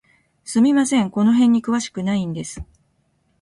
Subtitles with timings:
[0.45, 2.63] すみません、この辺に詳しくないんです。